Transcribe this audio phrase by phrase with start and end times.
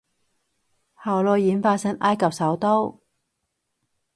[1.03, 3.03] 後來演化成埃及首都